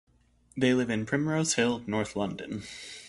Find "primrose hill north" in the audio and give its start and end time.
1.05-2.15